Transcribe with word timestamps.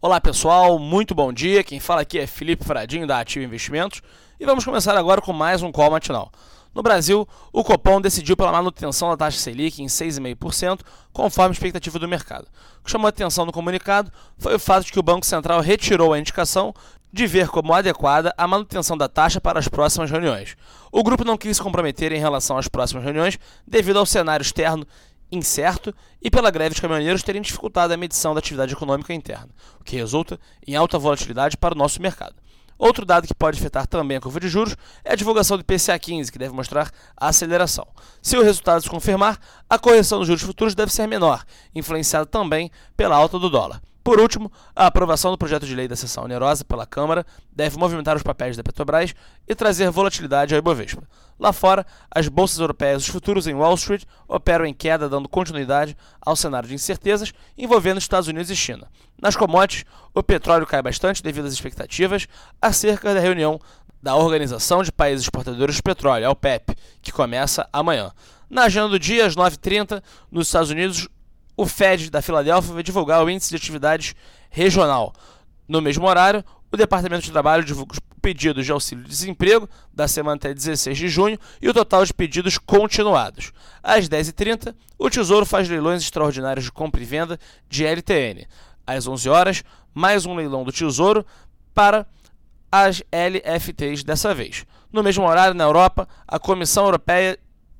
Olá 0.00 0.20
pessoal, 0.20 0.78
muito 0.78 1.12
bom 1.12 1.32
dia. 1.32 1.64
Quem 1.64 1.80
fala 1.80 2.02
aqui 2.02 2.20
é 2.20 2.26
Felipe 2.26 2.64
Fradinho 2.64 3.04
da 3.04 3.18
Ativo 3.18 3.44
Investimentos 3.44 4.00
e 4.38 4.46
vamos 4.46 4.64
começar 4.64 4.96
agora 4.96 5.20
com 5.20 5.32
mais 5.32 5.60
um 5.60 5.72
call 5.72 5.90
matinal. 5.90 6.30
No 6.72 6.84
Brasil, 6.84 7.26
o 7.52 7.64
Copom 7.64 8.00
decidiu 8.00 8.36
pela 8.36 8.52
manutenção 8.52 9.08
da 9.08 9.16
taxa 9.16 9.40
Selic 9.40 9.82
em 9.82 9.86
6,5%, 9.86 10.82
conforme 11.12 11.50
a 11.50 11.52
expectativa 11.52 11.98
do 11.98 12.06
mercado. 12.06 12.46
O 12.80 12.84
que 12.84 12.92
chamou 12.92 13.06
a 13.06 13.08
atenção 13.08 13.44
no 13.44 13.50
comunicado 13.50 14.12
foi 14.38 14.54
o 14.54 14.58
fato 14.60 14.86
de 14.86 14.92
que 14.92 15.00
o 15.00 15.02
Banco 15.02 15.26
Central 15.26 15.60
retirou 15.60 16.12
a 16.12 16.18
indicação 16.20 16.72
de 17.12 17.26
ver 17.26 17.48
como 17.48 17.74
adequada 17.74 18.32
a 18.38 18.46
manutenção 18.46 18.96
da 18.96 19.08
taxa 19.08 19.40
para 19.40 19.58
as 19.58 19.66
próximas 19.66 20.12
reuniões. 20.12 20.56
O 20.92 21.02
grupo 21.02 21.24
não 21.24 21.36
quis 21.36 21.56
se 21.56 21.62
comprometer 21.62 22.12
em 22.12 22.20
relação 22.20 22.56
às 22.56 22.68
próximas 22.68 23.02
reuniões 23.02 23.36
devido 23.66 23.98
ao 23.98 24.06
cenário 24.06 24.44
externo 24.44 24.86
incerto 25.30 25.94
e 26.22 26.30
pela 26.30 26.50
greve 26.50 26.70
dos 26.70 26.80
caminhoneiros 26.80 27.22
terem 27.22 27.42
dificultado 27.42 27.92
a 27.92 27.96
medição 27.96 28.34
da 28.34 28.38
atividade 28.38 28.72
econômica 28.72 29.12
interna, 29.12 29.48
o 29.80 29.84
que 29.84 29.96
resulta 29.96 30.38
em 30.66 30.76
alta 30.76 30.98
volatilidade 30.98 31.56
para 31.56 31.74
o 31.74 31.78
nosso 31.78 32.00
mercado. 32.00 32.36
Outro 32.78 33.04
dado 33.04 33.26
que 33.26 33.34
pode 33.34 33.58
afetar 33.58 33.88
também 33.88 34.16
a 34.16 34.20
curva 34.20 34.38
de 34.38 34.48
juros 34.48 34.76
é 35.04 35.12
a 35.12 35.16
divulgação 35.16 35.56
do 35.56 35.62
IPCA 35.62 35.98
15, 35.98 36.30
que 36.30 36.38
deve 36.38 36.54
mostrar 36.54 36.92
a 37.16 37.28
aceleração. 37.28 37.86
Se 38.22 38.36
o 38.36 38.42
resultado 38.42 38.80
se 38.80 38.88
confirmar, 38.88 39.38
a 39.68 39.78
correção 39.78 40.20
dos 40.20 40.28
juros 40.28 40.44
futuros 40.44 40.76
deve 40.76 40.92
ser 40.92 41.08
menor, 41.08 41.44
influenciada 41.74 42.24
também 42.24 42.70
pela 42.96 43.16
alta 43.16 43.36
do 43.36 43.50
dólar. 43.50 43.82
Por 44.08 44.18
último, 44.20 44.50
a 44.74 44.86
aprovação 44.86 45.30
do 45.30 45.36
projeto 45.36 45.66
de 45.66 45.74
lei 45.74 45.86
da 45.86 45.94
sessão 45.94 46.24
onerosa 46.24 46.64
pela 46.64 46.86
Câmara 46.86 47.26
deve 47.54 47.76
movimentar 47.76 48.16
os 48.16 48.22
papéis 48.22 48.56
da 48.56 48.62
Petrobras 48.62 49.14
e 49.46 49.54
trazer 49.54 49.90
volatilidade 49.90 50.54
ao 50.54 50.58
Ibovespa. 50.58 51.02
Lá 51.38 51.52
fora, 51.52 51.84
as 52.10 52.26
bolsas 52.26 52.58
europeias 52.58 53.02
e 53.02 53.04
os 53.04 53.12
futuros 53.12 53.46
em 53.46 53.52
Wall 53.52 53.74
Street 53.74 54.04
operam 54.26 54.64
em 54.64 54.72
queda, 54.72 55.10
dando 55.10 55.28
continuidade 55.28 55.94
ao 56.22 56.34
cenário 56.34 56.66
de 56.66 56.74
incertezas 56.74 57.34
envolvendo 57.58 57.98
Estados 57.98 58.28
Unidos 58.28 58.48
e 58.48 58.56
China. 58.56 58.88
Nas 59.20 59.36
commodities, 59.36 59.84
o 60.14 60.22
petróleo 60.22 60.66
cai 60.66 60.80
bastante 60.80 61.22
devido 61.22 61.44
às 61.44 61.52
expectativas 61.52 62.26
acerca 62.62 63.12
da 63.12 63.20
reunião 63.20 63.60
da 64.02 64.16
Organização 64.16 64.82
de 64.82 64.90
Países 64.90 65.26
Exportadores 65.26 65.76
de 65.76 65.82
Petróleo, 65.82 66.26
a 66.26 66.30
OPEP, 66.30 66.74
que 67.02 67.12
começa 67.12 67.68
amanhã. 67.70 68.10
Na 68.48 68.62
agenda 68.62 68.88
do 68.88 68.98
dia, 68.98 69.26
às 69.26 69.36
9h30, 69.36 70.02
nos 70.32 70.46
Estados 70.46 70.70
Unidos, 70.70 71.06
o 71.58 71.66
Fed 71.66 72.08
da 72.08 72.22
Filadélfia 72.22 72.72
vai 72.72 72.84
divulgar 72.84 73.24
o 73.24 73.28
índice 73.28 73.50
de 73.50 73.56
atividade 73.56 74.14
regional. 74.48 75.12
No 75.66 75.82
mesmo 75.82 76.06
horário, 76.06 76.44
o 76.70 76.76
Departamento 76.76 77.24
de 77.24 77.32
Trabalho 77.32 77.64
divulga 77.64 77.94
os 77.94 77.98
pedidos 78.22 78.64
de 78.64 78.70
auxílio-desemprego 78.70 79.68
da 79.92 80.06
semana 80.06 80.36
até 80.36 80.54
16 80.54 80.96
de 80.96 81.08
junho 81.08 81.36
e 81.60 81.68
o 81.68 81.74
total 81.74 82.04
de 82.04 82.14
pedidos 82.14 82.58
continuados. 82.58 83.52
Às 83.82 84.08
10h30, 84.08 84.72
o 84.96 85.10
Tesouro 85.10 85.44
faz 85.44 85.68
leilões 85.68 86.00
extraordinários 86.00 86.64
de 86.64 86.70
compra 86.70 87.02
e 87.02 87.04
venda 87.04 87.40
de 87.68 87.84
LTN. 87.84 88.46
Às 88.86 89.08
11 89.08 89.28
horas, 89.28 89.64
mais 89.92 90.24
um 90.24 90.36
leilão 90.36 90.62
do 90.62 90.70
Tesouro 90.70 91.26
para 91.74 92.06
as 92.70 93.02
LFTs 93.10 94.04
dessa 94.04 94.32
vez. 94.32 94.64
No 94.92 95.02
mesmo 95.02 95.26
horário, 95.26 95.54
na 95.54 95.64
Europa, 95.64 96.08
a 96.26 96.38
Comissão 96.38 96.84
Europeia 96.84 97.36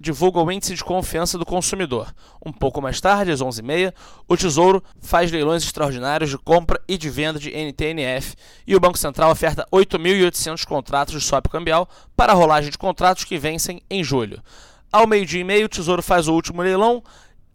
divulga 0.00 0.40
o 0.40 0.50
índice 0.50 0.74
de 0.74 0.82
confiança 0.82 1.36
do 1.36 1.44
consumidor. 1.44 2.12
Um 2.44 2.50
pouco 2.50 2.80
mais 2.80 3.00
tarde, 3.00 3.30
às 3.30 3.40
11h30, 3.40 3.92
o 4.26 4.36
Tesouro 4.36 4.82
faz 4.98 5.30
leilões 5.30 5.62
extraordinários 5.62 6.30
de 6.30 6.38
compra 6.38 6.80
e 6.88 6.96
de 6.96 7.10
venda 7.10 7.38
de 7.38 7.50
NTNF 7.50 8.34
e 8.66 8.74
o 8.74 8.80
Banco 8.80 8.96
Central 8.96 9.30
oferta 9.30 9.66
8.800 9.70 10.64
contratos 10.64 11.14
de 11.14 11.20
swap 11.20 11.46
cambial 11.48 11.86
para 12.16 12.32
a 12.32 12.34
rolagem 12.34 12.70
de 12.70 12.78
contratos 12.78 13.24
que 13.24 13.38
vencem 13.38 13.82
em 13.90 14.02
julho. 14.02 14.42
Ao 14.90 15.06
meio-dia 15.06 15.42
e 15.42 15.44
meio, 15.44 15.66
o 15.66 15.68
Tesouro 15.68 16.02
faz 16.02 16.26
o 16.26 16.34
último 16.34 16.62
leilão. 16.62 17.02